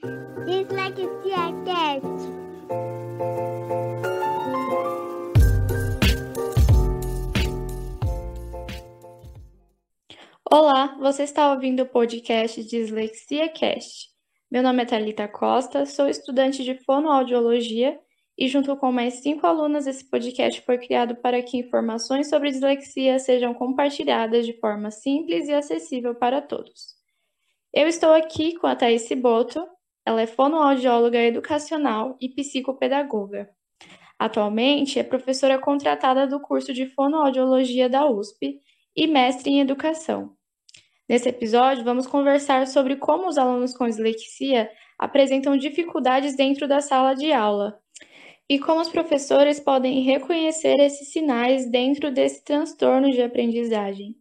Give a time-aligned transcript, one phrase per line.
[0.00, 2.06] Dislexia Cast.
[10.48, 14.10] Olá, você está ouvindo o podcast Dislexia Cast.
[14.48, 17.98] Meu nome é Thalita Costa, sou estudante de fonoaudiologia
[18.38, 23.18] e, junto com mais cinco alunas, esse podcast foi criado para que informações sobre dislexia
[23.18, 26.96] sejam compartilhadas de forma simples e acessível para todos.
[27.74, 29.66] Eu estou aqui com a Thaís Boto,
[30.08, 33.50] ela é fonoaudióloga educacional e psicopedagoga.
[34.18, 38.58] Atualmente é professora contratada do curso de fonoaudiologia da USP
[38.96, 40.32] e mestre em educação.
[41.06, 47.12] Nesse episódio, vamos conversar sobre como os alunos com dislexia apresentam dificuldades dentro da sala
[47.12, 47.78] de aula
[48.48, 54.16] e como os professores podem reconhecer esses sinais dentro desse transtorno de aprendizagem.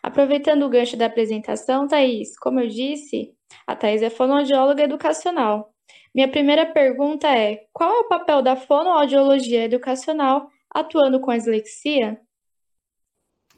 [0.00, 3.34] Aproveitando o gancho da apresentação, Thaís, como eu disse,
[3.66, 5.72] a Thaís é fonoaudióloga educacional.
[6.14, 12.20] Minha primeira pergunta é: qual é o papel da fonoaudiologia educacional atuando com a dislexia?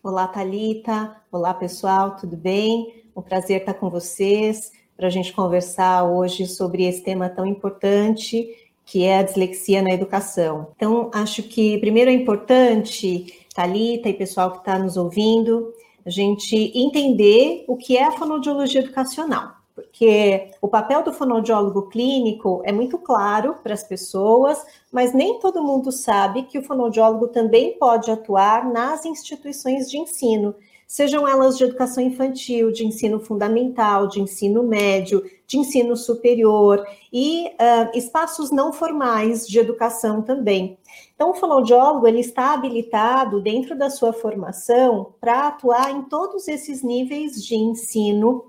[0.03, 1.17] Olá, Talita.
[1.33, 3.05] Olá, pessoal, tudo bem?
[3.17, 8.49] Um prazer estar com vocês para a gente conversar hoje sobre esse tema tão importante
[8.85, 10.73] que é a dislexia na educação.
[10.77, 15.73] Então, acho que primeiro é importante, Talita e pessoal que está nos ouvindo,
[16.05, 22.63] a gente entender o que é a fonoaudiologia educacional porque o papel do fonoaudiólogo clínico
[22.65, 27.77] é muito claro para as pessoas, mas nem todo mundo sabe que o fonoaudiólogo também
[27.77, 30.55] pode atuar nas instituições de ensino,
[30.87, 37.49] sejam elas de educação infantil, de ensino fundamental, de ensino médio, de ensino superior e
[37.49, 40.79] uh, espaços não formais de educação também.
[41.17, 46.83] Então, o fonoaudiólogo ele está habilitado dentro da sua formação para atuar em todos esses
[46.83, 48.45] níveis de ensino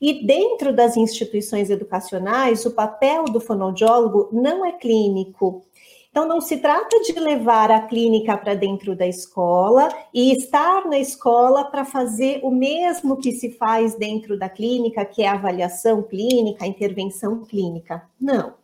[0.00, 5.62] e dentro das instituições educacionais, o papel do fonoaudiólogo não é clínico.
[6.10, 10.98] Então, não se trata de levar a clínica para dentro da escola e estar na
[10.98, 16.02] escola para fazer o mesmo que se faz dentro da clínica, que é a avaliação
[16.02, 18.02] clínica, a intervenção clínica.
[18.20, 18.54] Não.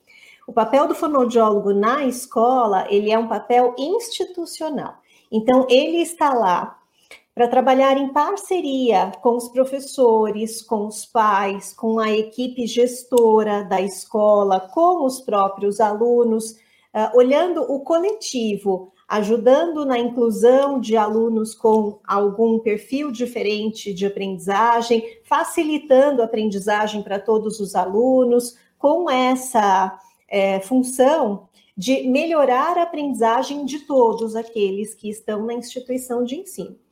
[0.44, 4.94] O papel do fonoaudiólogo na escola, ele é um papel institucional.
[5.30, 6.78] Então, ele está lá
[7.36, 13.78] para trabalhar em parceria com os professores, com os pais, com a equipe gestora da
[13.78, 21.98] escola, com os próprios alunos, uh, olhando o coletivo, ajudando na inclusão de alunos com
[22.06, 30.58] algum perfil diferente de aprendizagem, facilitando a aprendizagem para todos os alunos, com essa é,
[30.60, 36.85] função de melhorar a aprendizagem de todos aqueles que estão na instituição de ensino.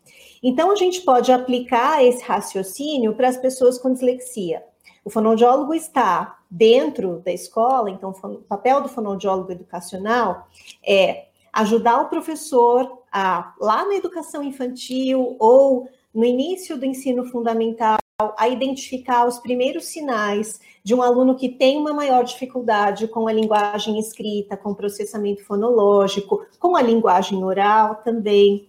[0.46, 4.62] Então, a gente pode aplicar esse raciocínio para as pessoas com dislexia.
[5.02, 10.46] O fonoaudiólogo está dentro da escola, então o papel do fonoaudiólogo educacional
[10.86, 17.96] é ajudar o professor a, lá na educação infantil ou no início do ensino fundamental,
[18.36, 23.32] a identificar os primeiros sinais de um aluno que tem uma maior dificuldade com a
[23.32, 28.68] linguagem escrita, com o processamento fonológico, com a linguagem oral também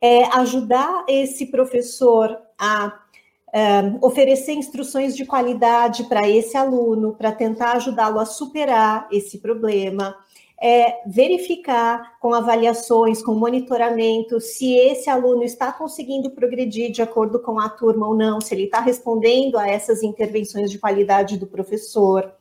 [0.00, 2.98] é, ajudar esse professor a
[3.52, 10.16] é, oferecer instruções de qualidade para esse aluno, para tentar ajudá-lo a superar esse problema,
[10.62, 17.58] é, verificar com avaliações, com monitoramento, se esse aluno está conseguindo progredir de acordo com
[17.58, 22.32] a turma ou não, se ele está respondendo a essas intervenções de qualidade do professor,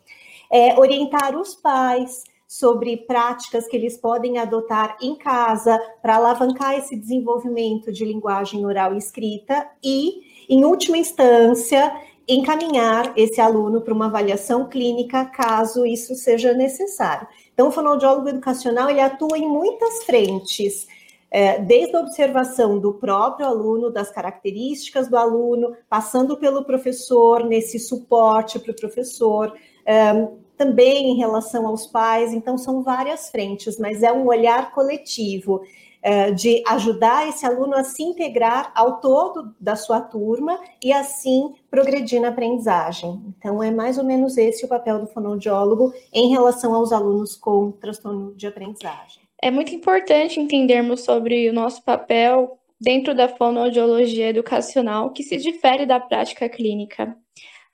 [0.52, 6.96] é, orientar os pais sobre práticas que eles podem adotar em casa para alavancar esse
[6.96, 11.96] desenvolvimento de linguagem oral e escrita e, em última instância,
[12.28, 17.28] encaminhar esse aluno para uma avaliação clínica, caso isso seja necessário.
[17.54, 20.88] Então, o fonoaudiólogo educacional ele atua em muitas frentes,
[21.30, 27.78] é, desde a observação do próprio aluno, das características do aluno, passando pelo professor, nesse
[27.78, 29.54] suporte para o professor,
[29.86, 30.28] é,
[30.60, 35.62] também em relação aos pais, então são várias frentes, mas é um olhar coletivo
[36.02, 41.54] é, de ajudar esse aluno a se integrar ao todo da sua turma e assim
[41.72, 43.22] progredir na aprendizagem.
[43.38, 47.72] Então é mais ou menos esse o papel do fonoaudiólogo em relação aos alunos com
[47.72, 49.24] transtorno de aprendizagem.
[49.42, 55.86] É muito importante entendermos sobre o nosso papel dentro da fonoaudiologia educacional, que se difere
[55.86, 57.16] da prática clínica.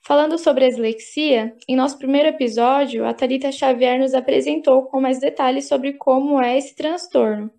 [0.07, 5.19] Falando sobre a dislexia, em nosso primeiro episódio, a Thalita Xavier nos apresentou com mais
[5.19, 7.49] detalhes sobre como é esse transtorno.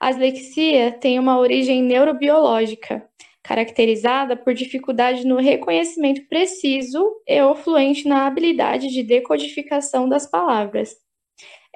[0.00, 3.08] A dislexia tem uma origem neurobiológica,
[3.40, 10.96] caracterizada por dificuldade no reconhecimento preciso e ou fluente na habilidade de decodificação das palavras.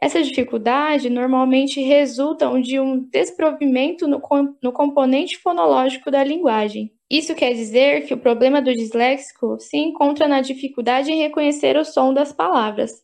[0.02, 4.20] Essa dificuldade normalmente resulta de um desprovimento no,
[4.61, 6.94] no componente fonológico da linguagem.
[7.10, 11.84] Isso quer dizer que o problema do disléxico se encontra na dificuldade em reconhecer o
[11.84, 13.02] som das palavras.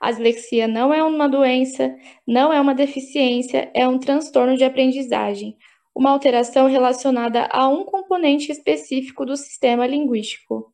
[0.00, 1.94] A dislexia não é uma doença,
[2.26, 5.56] não é uma deficiência, é um transtorno de aprendizagem,
[5.94, 10.72] uma alteração relacionada a um componente específico do sistema linguístico.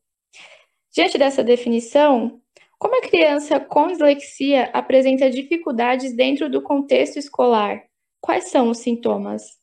[0.93, 2.41] Diante dessa definição,
[2.79, 7.83] como a criança com dislexia apresenta dificuldades dentro do contexto escolar?
[8.21, 9.58] Quais são os sintomas?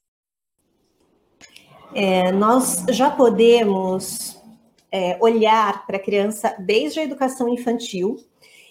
[1.95, 4.43] É, nós já podemos
[4.91, 8.17] é, olhar para a criança desde a educação infantil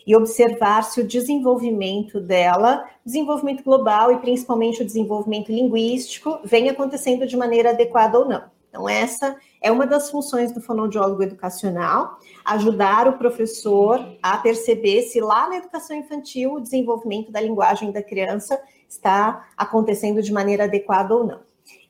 [0.06, 7.26] e observar se o desenvolvimento dela, desenvolvimento global e principalmente o desenvolvimento linguístico, vem acontecendo
[7.26, 8.44] de maneira adequada ou não.
[8.70, 15.22] Então, essa é uma das funções do fonoaudiólogo educacional, ajudar o professor a perceber se
[15.22, 21.16] lá na educação infantil o desenvolvimento da linguagem da criança está acontecendo de maneira adequada
[21.16, 21.40] ou não.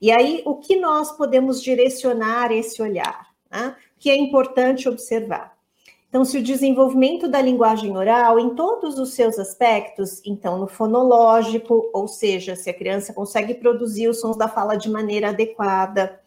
[0.05, 3.25] E aí, o que nós podemos direcionar esse olhar?
[3.49, 3.75] Né?
[3.97, 5.57] Que é importante observar.
[6.07, 11.89] Então, se o desenvolvimento da linguagem oral, em todos os seus aspectos, então no fonológico,
[11.91, 16.21] ou seja, se a criança consegue produzir os sons da fala de maneira adequada,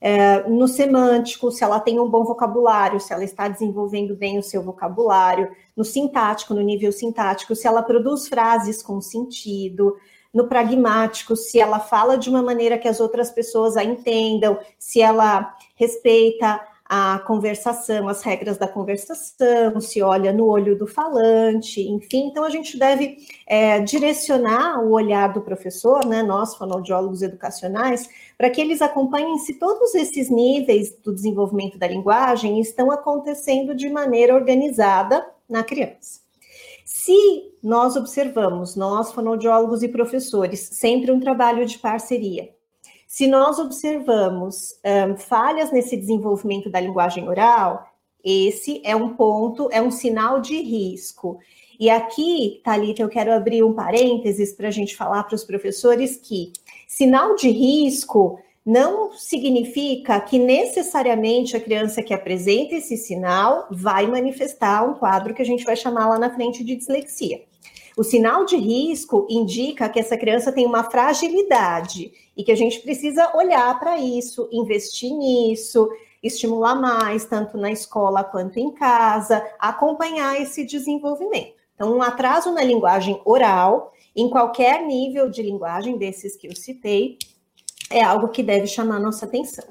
[0.00, 4.44] é, no semântico, se ela tem um bom vocabulário, se ela está desenvolvendo bem o
[4.44, 9.96] seu vocabulário, no sintático, no nível sintático, se ela produz frases com sentido,
[10.34, 15.00] no pragmático, se ela fala de uma maneira que as outras pessoas a entendam, se
[15.00, 22.26] ela respeita a conversação, as regras da conversação, se olha no olho do falante, enfim.
[22.26, 23.16] Então, a gente deve
[23.46, 29.54] é, direcionar o olhar do professor, né, nós, fonoaudiólogos educacionais, para que eles acompanhem se
[29.54, 36.23] todos esses níveis do desenvolvimento da linguagem estão acontecendo de maneira organizada na criança.
[37.04, 42.48] Se nós observamos, nós, fonoaudiólogos e professores, sempre um trabalho de parceria,
[43.06, 47.86] se nós observamos um, falhas nesse desenvolvimento da linguagem oral,
[48.24, 51.38] esse é um ponto, é um sinal de risco.
[51.78, 56.16] E aqui, Thalita, eu quero abrir um parênteses para a gente falar para os professores
[56.16, 56.54] que
[56.88, 64.88] sinal de risco não significa que necessariamente a criança que apresenta esse sinal vai manifestar
[64.88, 67.42] um quadro que a gente vai chamar lá na frente de dislexia.
[67.96, 72.80] O sinal de risco indica que essa criança tem uma fragilidade e que a gente
[72.80, 75.88] precisa olhar para isso, investir nisso,
[76.22, 81.54] estimular mais, tanto na escola quanto em casa, acompanhar esse desenvolvimento.
[81.74, 87.18] Então, um atraso na linguagem oral, em qualquer nível de linguagem desses que eu citei,
[87.90, 89.64] é algo que deve chamar nossa atenção.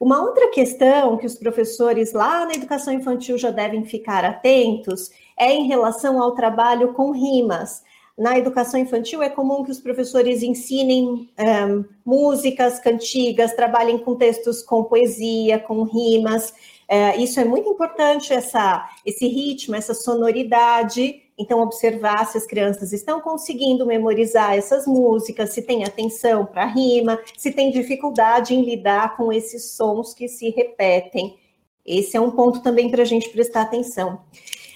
[0.00, 5.52] Uma outra questão que os professores lá na educação infantil já devem ficar atentos é
[5.52, 7.82] em relação ao trabalho com rimas.
[8.16, 14.62] Na educação infantil é comum que os professores ensinem um, músicas, cantigas, trabalhem com textos
[14.62, 16.50] com poesia, com rimas.
[16.90, 22.92] Uh, isso é muito importante, essa, esse ritmo, essa sonoridade então, observar se as crianças
[22.92, 28.64] estão conseguindo memorizar essas músicas, se tem atenção para a rima, se tem dificuldade em
[28.64, 31.38] lidar com esses sons que se repetem.
[31.86, 34.20] Esse é um ponto também para a gente prestar atenção.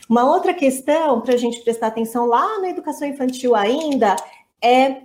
[0.09, 4.15] Uma outra questão para a gente prestar atenção lá na educação infantil ainda
[4.63, 5.03] é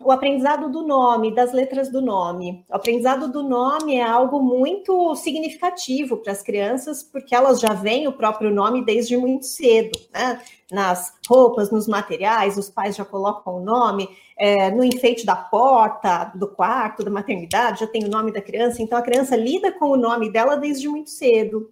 [0.00, 2.64] o aprendizado do nome, das letras do nome.
[2.68, 8.08] O aprendizado do nome é algo muito significativo para as crianças, porque elas já veem
[8.08, 10.40] o próprio nome desde muito cedo, né?
[10.70, 14.08] Nas roupas, nos materiais, os pais já colocam o nome,
[14.38, 18.82] é, no enfeite da porta, do quarto, da maternidade, já tem o nome da criança,
[18.82, 21.70] então a criança lida com o nome dela desde muito cedo.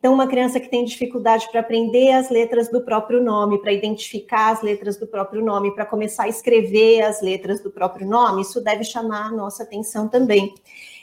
[0.00, 4.48] Então, uma criança que tem dificuldade para aprender as letras do próprio nome, para identificar
[4.48, 8.62] as letras do próprio nome, para começar a escrever as letras do próprio nome, isso
[8.62, 10.54] deve chamar a nossa atenção também.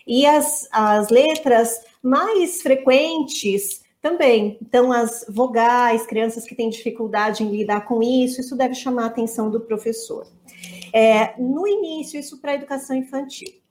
[0.07, 4.57] E as, as letras mais frequentes também.
[4.63, 9.07] Então, as vogais, crianças que têm dificuldade em lidar com isso, isso deve chamar a
[9.07, 10.25] atenção do professor.
[10.91, 13.66] É, no início, isso para a educação infantil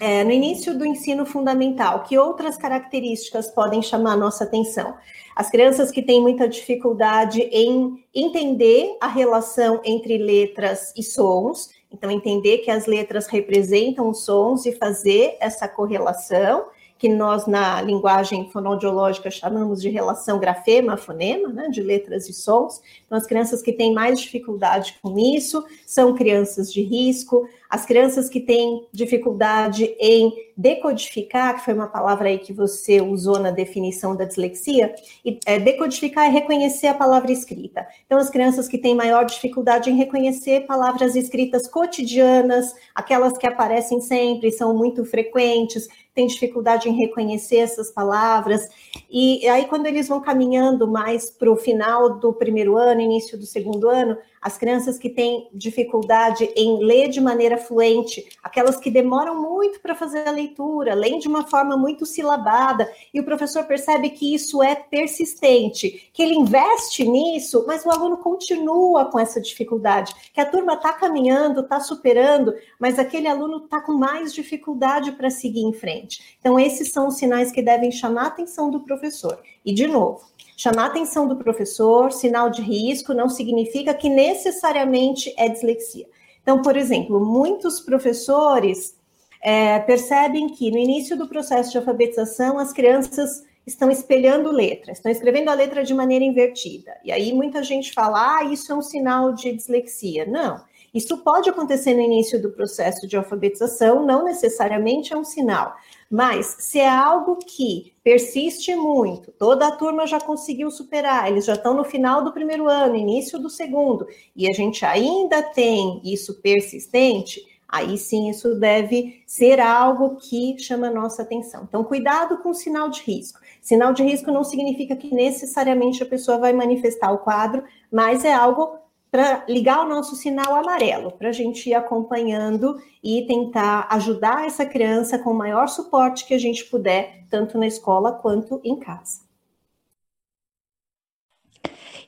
[0.00, 4.94] é, no início do ensino fundamental, que outras características podem chamar nossa atenção?
[5.36, 12.10] As crianças que têm muita dificuldade em entender a relação entre letras e sons, então
[12.10, 16.66] entender que as letras representam os sons e fazer essa correlação
[17.04, 22.80] que nós na linguagem fonoaudiológica chamamos de relação grafema-fonema, né, de letras e sons.
[23.04, 28.30] Então, as crianças que têm mais dificuldade com isso são crianças de risco, as crianças
[28.30, 34.16] que têm dificuldade em decodificar, que foi uma palavra aí que você usou na definição
[34.16, 34.94] da dislexia,
[35.24, 37.86] e é, decodificar é reconhecer a palavra escrita.
[38.06, 44.00] Então, as crianças que têm maior dificuldade em reconhecer palavras escritas cotidianas, aquelas que aparecem
[44.00, 48.68] sempre, são muito frequentes, têm dificuldade em reconhecer essas palavras,
[49.10, 53.44] e aí quando eles vão caminhando mais para o final do primeiro ano, início do
[53.44, 59.40] segundo ano, as crianças que têm dificuldade em ler de maneira fluente, aquelas que demoram
[59.40, 64.10] muito para fazer a leitura, leem de uma forma muito silabada, e o professor percebe
[64.10, 70.14] que isso é persistente, que ele investe nisso, mas o aluno continua com essa dificuldade,
[70.34, 75.30] que a turma está caminhando, está superando, mas aquele aluno está com mais dificuldade para
[75.30, 76.36] seguir em frente.
[76.38, 79.38] Então, esses são os sinais que devem chamar a atenção do professor.
[79.64, 85.34] E, de novo, chamar a atenção do professor, sinal de risco, não significa que necessariamente
[85.36, 86.06] é dislexia.
[86.42, 88.96] Então, por exemplo, muitos professores
[89.42, 95.10] é, percebem que no início do processo de alfabetização as crianças estão espelhando letra, estão
[95.10, 96.92] escrevendo a letra de maneira invertida.
[97.02, 100.26] E aí muita gente fala, ah, isso é um sinal de dislexia.
[100.26, 100.62] Não.
[100.94, 105.74] Isso pode acontecer no início do processo de alfabetização, não necessariamente é um sinal.
[106.08, 111.54] Mas se é algo que persiste muito, toda a turma já conseguiu superar, eles já
[111.54, 116.40] estão no final do primeiro ano, início do segundo, e a gente ainda tem isso
[116.40, 121.64] persistente, aí sim isso deve ser algo que chama a nossa atenção.
[121.68, 123.40] Então, cuidado com o sinal de risco.
[123.60, 128.32] Sinal de risco não significa que necessariamente a pessoa vai manifestar o quadro, mas é
[128.32, 128.83] algo
[129.14, 134.66] para ligar o nosso sinal amarelo, para a gente ir acompanhando e tentar ajudar essa
[134.66, 139.20] criança com o maior suporte que a gente puder, tanto na escola quanto em casa.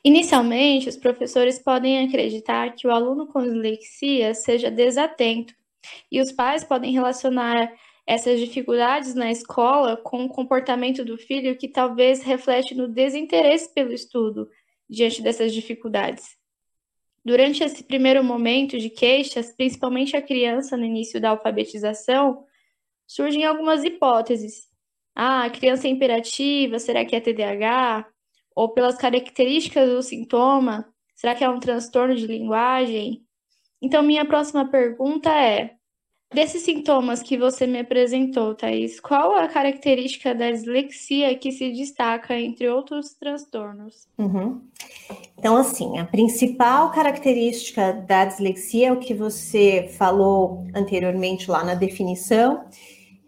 [0.02, 5.54] Inicialmente, os professores podem acreditar que o aluno com dislexia seja desatento,
[6.10, 7.72] e os pais podem relacionar
[8.04, 13.92] essas dificuldades na escola com o comportamento do filho que talvez reflete no desinteresse pelo
[13.92, 14.50] estudo
[14.90, 16.44] diante dessas dificuldades.
[17.26, 22.44] Durante esse primeiro momento de queixas, principalmente a criança no início da alfabetização,
[23.04, 24.68] surgem algumas hipóteses.
[25.12, 28.06] Ah, a criança é imperativa, será que é TDAH?
[28.54, 33.26] Ou pelas características do sintoma, será que é um transtorno de linguagem?
[33.82, 35.74] Então, minha próxima pergunta é:
[36.34, 42.38] Desses sintomas que você me apresentou, Thaís, qual a característica da dislexia que se destaca
[42.38, 44.08] entre outros transtornos?
[44.18, 44.60] Uhum.
[45.38, 51.74] Então, assim, a principal característica da dislexia é o que você falou anteriormente lá na
[51.74, 52.64] definição,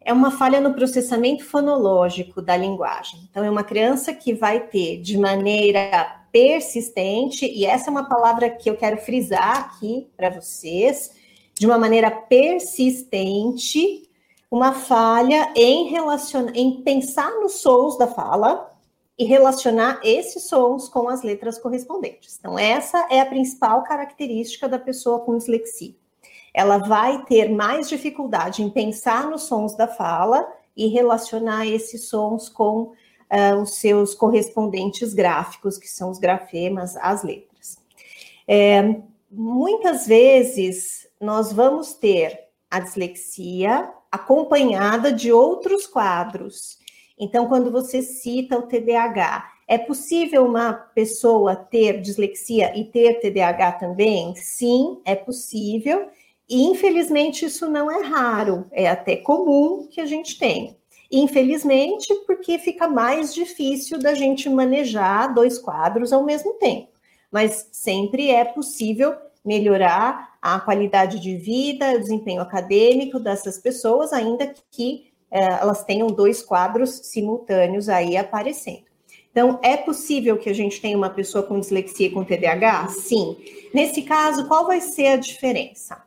[0.00, 3.20] é uma falha no processamento fonológico da linguagem.
[3.30, 8.50] Então, é uma criança que vai ter de maneira persistente, e essa é uma palavra
[8.50, 11.16] que eu quero frisar aqui para vocês
[11.58, 14.08] de uma maneira persistente
[14.50, 18.74] uma falha em relacionar, em pensar nos sons da fala
[19.18, 22.38] e relacionar esses sons com as letras correspondentes.
[22.38, 25.94] Então, essa é a principal característica da pessoa com dislexia.
[26.54, 30.46] Ela vai ter mais dificuldade em pensar nos sons da fala
[30.76, 37.22] e relacionar esses sons com uh, os seus correspondentes gráficos, que são os grafemas, as
[37.22, 37.78] letras.
[38.46, 38.96] É,
[39.30, 42.38] muitas vezes nós vamos ter
[42.70, 46.78] a dislexia acompanhada de outros quadros.
[47.18, 53.72] Então, quando você cita o TDAH, é possível uma pessoa ter dislexia e ter TDAH
[53.72, 54.34] também?
[54.36, 56.08] Sim, é possível.
[56.48, 60.74] E infelizmente isso não é raro, é até comum que a gente tenha.
[61.10, 66.88] Infelizmente, porque fica mais difícil da gente manejar dois quadros ao mesmo tempo.
[67.30, 69.14] Mas sempre é possível
[69.48, 76.08] melhorar a qualidade de vida, o desempenho acadêmico dessas pessoas, ainda que é, elas tenham
[76.08, 78.86] dois quadros simultâneos aí aparecendo.
[79.30, 82.88] Então, é possível que a gente tenha uma pessoa com dislexia e com TDAH?
[82.88, 83.36] Sim.
[83.72, 86.02] Nesse caso, qual vai ser a diferença?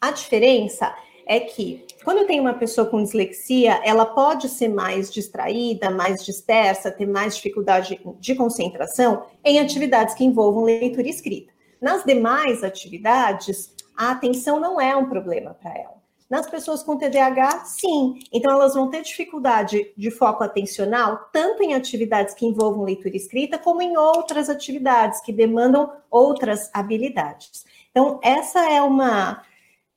[0.00, 0.94] A diferença
[1.26, 6.90] é que quando tenho uma pessoa com dislexia, ela pode ser mais distraída, mais dispersa,
[6.90, 11.53] ter mais dificuldade de concentração em atividades que envolvam leitura e escrita.
[11.84, 16.02] Nas demais atividades, a atenção não é um problema para ela.
[16.30, 18.20] Nas pessoas com TDAH, sim.
[18.32, 23.58] Então, elas vão ter dificuldade de foco atencional, tanto em atividades que envolvam leitura escrita,
[23.58, 27.66] como em outras atividades que demandam outras habilidades.
[27.90, 29.42] Então, essa é uma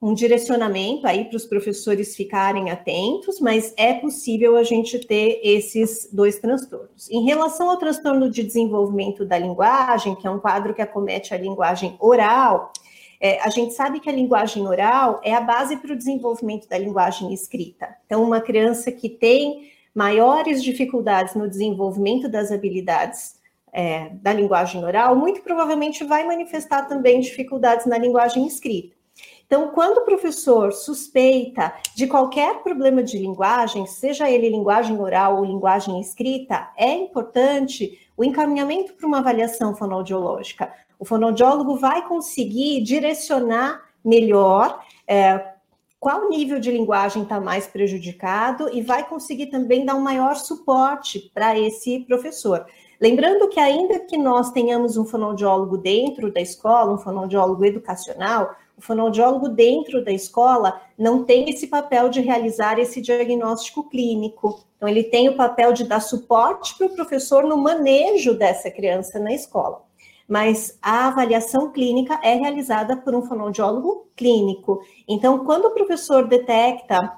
[0.01, 6.09] um direcionamento aí para os professores ficarem atentos, mas é possível a gente ter esses
[6.11, 7.09] dois transtornos.
[7.09, 11.37] Em relação ao transtorno de desenvolvimento da linguagem, que é um quadro que acomete a
[11.37, 12.71] linguagem oral,
[13.19, 16.77] É, a gente sabe que a linguagem oral é a base para o desenvolvimento da
[16.77, 17.87] linguagem escrita.
[18.05, 23.37] Então, uma criança que tem maiores dificuldades no desenvolvimento das habilidades
[23.73, 28.95] é, da linguagem oral, muito provavelmente vai manifestar também dificuldades na linguagem escrita.
[29.47, 35.45] Então, quando o professor suspeita de qualquer problema de linguagem, seja ele linguagem oral ou
[35.45, 40.71] linguagem escrita, é importante o encaminhamento para uma avaliação fonoaudiológica.
[40.99, 45.53] O fonoaudiólogo vai conseguir direcionar melhor é,
[45.97, 51.31] qual nível de linguagem está mais prejudicado e vai conseguir também dar um maior suporte
[51.33, 52.65] para esse professor.
[52.99, 58.81] Lembrando que, ainda que nós tenhamos um fonoaudiólogo dentro da escola, um fonoaudiólogo educacional, o
[58.81, 64.63] fonoaudiólogo dentro da escola não tem esse papel de realizar esse diagnóstico clínico.
[64.75, 69.19] Então, ele tem o papel de dar suporte para o professor no manejo dessa criança
[69.19, 69.81] na escola.
[70.27, 74.81] Mas a avaliação clínica é realizada por um fonoaudiólogo clínico.
[75.07, 77.17] Então, quando o professor detecta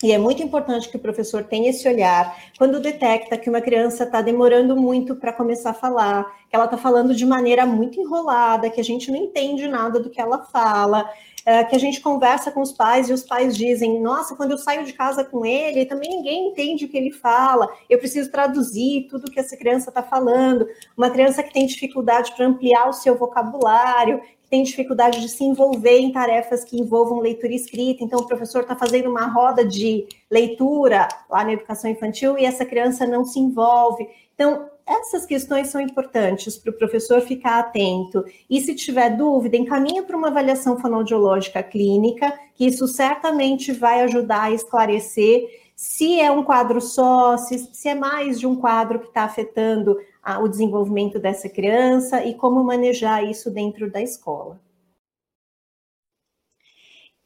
[0.00, 4.04] e é muito importante que o professor tenha esse olhar quando detecta que uma criança
[4.04, 8.70] está demorando muito para começar a falar, que ela está falando de maneira muito enrolada,
[8.70, 11.10] que a gente não entende nada do que ela fala,
[11.44, 14.58] é, que a gente conversa com os pais e os pais dizem: Nossa, quando eu
[14.58, 19.08] saio de casa com ele, também ninguém entende o que ele fala, eu preciso traduzir
[19.10, 20.68] tudo que essa criança está falando.
[20.96, 25.98] Uma criança que tem dificuldade para ampliar o seu vocabulário, tem dificuldade de se envolver
[25.98, 28.02] em tarefas que envolvam leitura escrita.
[28.02, 32.64] Então, o professor está fazendo uma roda de leitura lá na educação infantil e essa
[32.64, 34.08] criança não se envolve.
[34.34, 38.24] Então, essas questões são importantes para o professor ficar atento.
[38.48, 44.44] E se tiver dúvida, encaminha para uma avaliação fonoaudiológica clínica, que isso certamente vai ajudar
[44.44, 49.06] a esclarecer se é um quadro só, se, se é mais de um quadro que
[49.06, 49.96] está afetando
[50.28, 54.60] a, o desenvolvimento dessa criança e como manejar isso dentro da escola.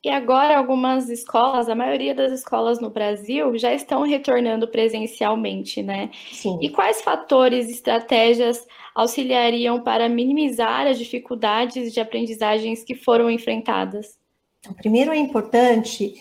[0.04, 6.10] E agora, algumas escolas, a maioria das escolas no Brasil, já estão retornando presencialmente, né?
[6.30, 6.58] Sim.
[6.60, 14.16] E quais fatores e estratégias auxiliariam para minimizar as dificuldades de aprendizagens que foram enfrentadas?
[14.60, 16.14] Então, primeiro, é importante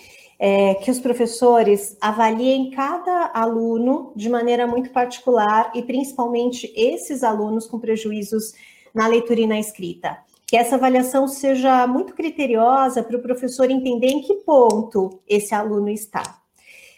[0.44, 7.68] é, que os professores avaliem cada aluno de maneira muito particular e principalmente esses alunos
[7.68, 8.52] com prejuízos
[8.92, 10.18] na leitura e na escrita.
[10.48, 15.90] Que essa avaliação seja muito criteriosa para o professor entender em que ponto esse aluno
[15.90, 16.24] está.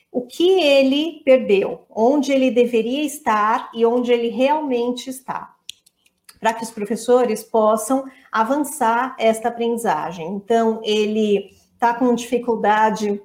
[0.10, 5.54] O que ele perdeu, onde ele deveria estar e onde ele realmente está.
[6.40, 10.28] Para que os professores possam avançar esta aprendizagem.
[10.30, 13.22] Então, ele está com dificuldade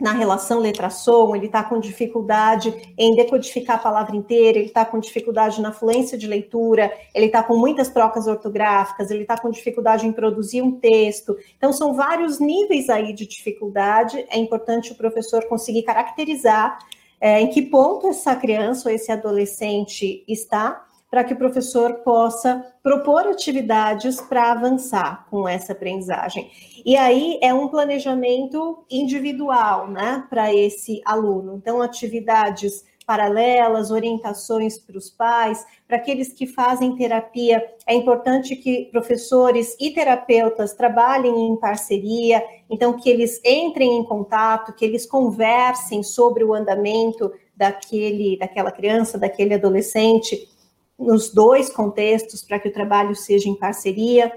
[0.00, 4.98] na relação letra-som, ele está com dificuldade em decodificar a palavra inteira, ele está com
[4.98, 10.06] dificuldade na fluência de leitura, ele está com muitas trocas ortográficas, ele está com dificuldade
[10.06, 11.36] em produzir um texto.
[11.56, 14.24] Então, são vários níveis aí de dificuldade.
[14.28, 16.78] É importante o professor conseguir caracterizar
[17.20, 22.74] é, em que ponto essa criança ou esse adolescente está para que o professor possa
[22.82, 26.50] propor atividades para avançar com essa aprendizagem.
[26.84, 31.54] E aí é um planejamento individual, né, para esse aluno.
[31.54, 38.86] Então, atividades paralelas, orientações para os pais, para aqueles que fazem terapia, é importante que
[38.90, 46.02] professores e terapeutas trabalhem em parceria, então que eles entrem em contato, que eles conversem
[46.02, 50.52] sobre o andamento daquele, daquela criança, daquele adolescente,
[50.98, 54.32] nos dois contextos, para que o trabalho seja em parceria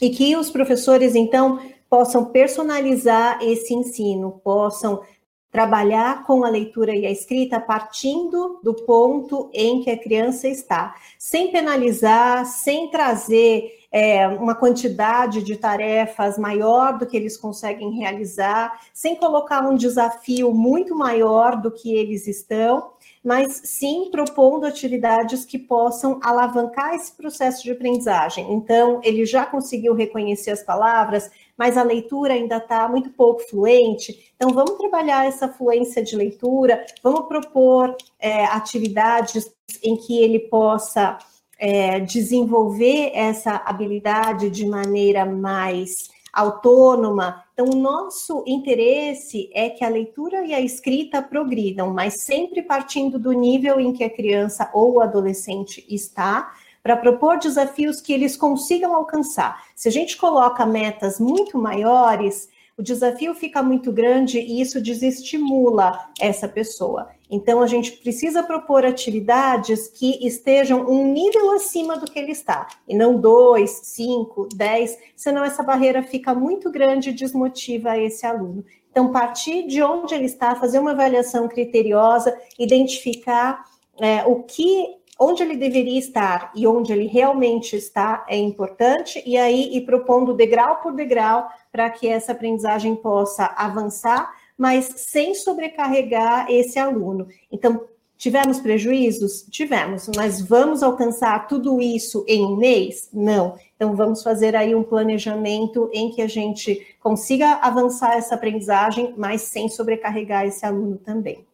[0.00, 5.02] e que os professores, então, possam personalizar esse ensino, possam
[5.50, 10.94] trabalhar com a leitura e a escrita partindo do ponto em que a criança está,
[11.18, 18.80] sem penalizar, sem trazer é, uma quantidade de tarefas maior do que eles conseguem realizar,
[18.94, 25.58] sem colocar um desafio muito maior do que eles estão, mas sim propondo atividades que
[25.58, 28.50] possam alavancar esse processo de aprendizagem.
[28.52, 34.32] Então, ele já conseguiu reconhecer as palavras, mas a leitura ainda está muito pouco fluente.
[34.36, 39.52] Então, vamos trabalhar essa fluência de leitura, vamos propor é, atividades
[39.82, 41.18] em que ele possa
[41.58, 47.44] é, desenvolver essa habilidade de maneira mais autônoma.
[47.52, 53.18] Então, o nosso interesse é que a leitura e a escrita progridam, mas sempre partindo
[53.18, 58.36] do nível em que a criança ou o adolescente está, para propor desafios que eles
[58.36, 59.64] consigam alcançar.
[59.76, 62.48] Se a gente coloca metas muito maiores,
[62.80, 67.10] o desafio fica muito grande e isso desestimula essa pessoa.
[67.30, 72.66] Então, a gente precisa propor atividades que estejam um nível acima do que ele está,
[72.88, 78.64] e não dois, cinco, dez, senão essa barreira fica muito grande e desmotiva esse aluno.
[78.90, 83.62] Então, partir de onde ele está, fazer uma avaliação criteriosa, identificar
[84.00, 89.36] é, o que onde ele deveria estar e onde ele realmente está é importante, e
[89.36, 96.50] aí ir propondo degrau por degrau para que essa aprendizagem possa avançar, mas sem sobrecarregar
[96.50, 97.28] esse aluno.
[97.52, 97.84] Então,
[98.16, 99.42] tivemos prejuízos?
[99.50, 103.10] Tivemos, mas vamos alcançar tudo isso em um mês?
[103.12, 103.58] Não.
[103.76, 109.42] Então, vamos fazer aí um planejamento em que a gente consiga avançar essa aprendizagem, mas
[109.42, 111.44] sem sobrecarregar esse aluno também.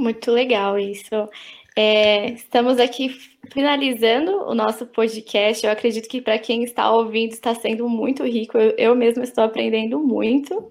[0.00, 1.28] Muito legal isso.
[1.76, 3.10] É, estamos aqui
[3.52, 5.64] finalizando o nosso podcast.
[5.64, 8.56] Eu acredito que para quem está ouvindo está sendo muito rico.
[8.56, 10.70] Eu, eu mesma estou aprendendo muito.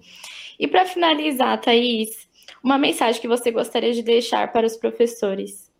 [0.58, 2.28] E para finalizar, Thaís,
[2.60, 5.70] uma mensagem que você gostaria de deixar para os professores?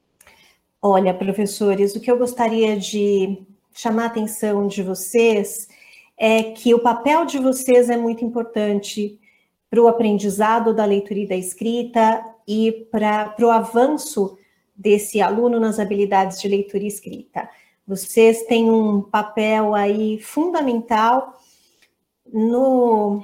[0.80, 3.36] Olha, professores, o que eu gostaria de
[3.74, 5.66] chamar a atenção de vocês
[6.16, 9.18] é que o papel de vocês é muito importante
[9.68, 14.36] para o aprendizado da leitura e da escrita e para o avanço
[14.74, 17.48] desse aluno nas habilidades de leitura e escrita.
[17.86, 21.38] Vocês têm um papel aí fundamental
[22.26, 23.22] no,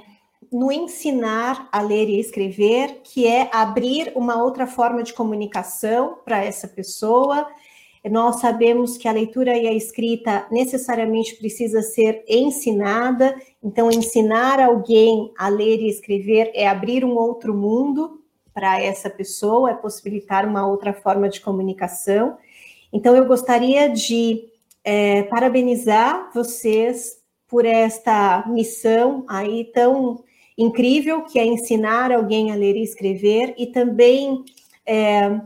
[0.49, 6.41] no ensinar a ler e escrever, que é abrir uma outra forma de comunicação para
[6.41, 7.49] essa pessoa.
[8.09, 15.33] Nós sabemos que a leitura e a escrita necessariamente precisa ser ensinada, então ensinar alguém
[15.37, 18.21] a ler e escrever é abrir um outro mundo
[18.57, 22.39] para essa pessoa, é possibilitar uma outra forma de comunicação.
[22.91, 24.45] Então, eu gostaria de
[24.83, 30.23] é, parabenizar vocês por esta missão aí tão
[30.57, 34.43] incrível, que é ensinar alguém a ler e escrever, e também
[34.87, 35.39] é,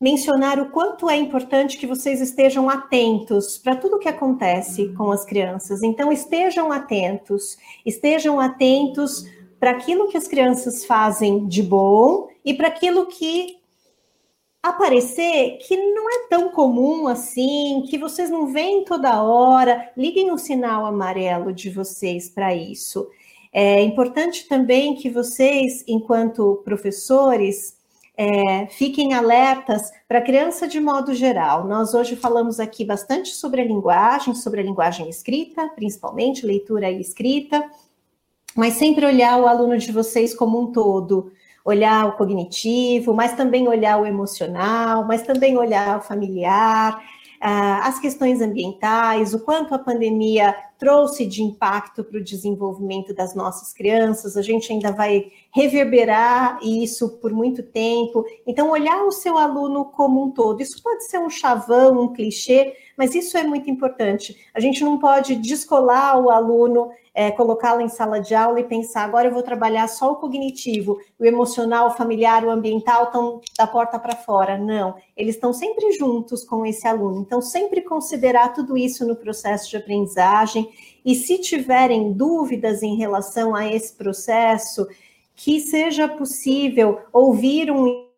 [0.00, 5.24] mencionar o quanto é importante que vocês estejam atentos para tudo que acontece com as
[5.24, 5.82] crianças.
[5.82, 12.68] Então, estejam atentos, estejam atentos para aquilo que as crianças fazem de bom e para
[12.68, 13.58] aquilo que
[14.62, 20.38] aparecer que não é tão comum assim, que vocês não veem toda hora, liguem o
[20.38, 23.08] sinal amarelo de vocês para isso.
[23.52, 27.76] É importante também que vocês, enquanto professores,
[28.16, 31.66] é, fiquem alertas para a criança de modo geral.
[31.66, 37.00] Nós hoje falamos aqui bastante sobre a linguagem, sobre a linguagem escrita, principalmente leitura e
[37.00, 37.64] escrita,
[38.56, 41.32] mas sempre olhar o aluno de vocês como um todo,
[41.64, 47.02] olhar o cognitivo, mas também olhar o emocional, mas também olhar o familiar,
[47.40, 53.34] ah, as questões ambientais, o quanto a pandemia trouxe de impacto para o desenvolvimento das
[53.34, 58.24] nossas crianças, a gente ainda vai reverberar isso por muito tempo.
[58.46, 62.74] Então, olhar o seu aluno como um todo, isso pode ser um chavão, um clichê,
[62.96, 64.36] mas isso é muito importante.
[64.54, 69.04] A gente não pode descolar o aluno é, colocá-la em sala de aula e pensar,
[69.04, 73.68] agora eu vou trabalhar só o cognitivo, o emocional, o familiar, o ambiental estão da
[73.68, 74.58] porta para fora.
[74.58, 77.20] Não, eles estão sempre juntos com esse aluno.
[77.20, 80.68] Então, sempre considerar tudo isso no processo de aprendizagem
[81.04, 84.84] e se tiverem dúvidas em relação a esse processo,
[85.36, 88.08] que seja possível ouvir um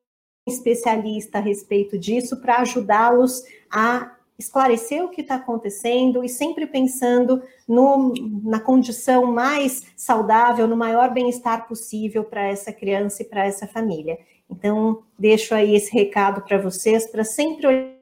[0.49, 7.43] especialista a respeito disso para ajudá-los a esclarecer o que está acontecendo e sempre pensando
[7.67, 8.13] no,
[8.45, 14.19] na condição mais saudável, no maior bem-estar possível para essa criança e para essa família.
[14.51, 17.97] Então, deixo aí esse recado para vocês, para sempre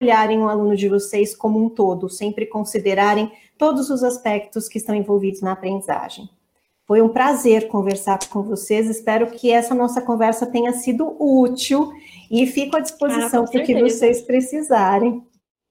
[0.00, 4.94] olharem o aluno de vocês como um todo, sempre considerarem todos os aspectos que estão
[4.94, 6.28] envolvidos na aprendizagem.
[6.86, 8.88] Foi um prazer conversar com vocês.
[8.88, 11.92] Espero que essa nossa conversa tenha sido útil
[12.30, 15.22] e fico à disposição ah, para o que vocês precisarem.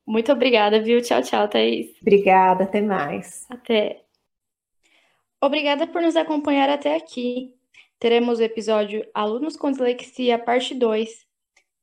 [0.07, 1.01] Muito obrigada, viu?
[1.01, 1.93] Tchau, tchau, Thaís.
[2.01, 3.45] Obrigada, até mais.
[3.49, 4.05] Até.
[5.41, 7.53] Obrigada por nos acompanhar até aqui.
[7.99, 11.27] Teremos o episódio Alunos com Dislexia, parte 2.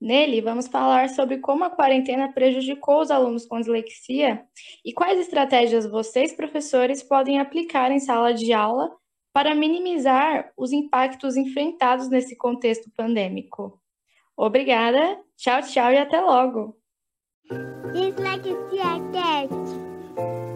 [0.01, 4.45] Nele, vamos falar sobre como a quarentena prejudicou os alunos com dislexia
[4.85, 8.91] e quais estratégias vocês, professores, podem aplicar em sala de aula
[9.33, 13.81] para minimizar os impactos enfrentados nesse contexto pandêmico.
[14.37, 16.84] Obrigada, tchau, tchau e até logo!
[17.51, 20.54] It's like a jacket.